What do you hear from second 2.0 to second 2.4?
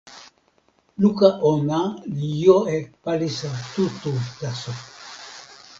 li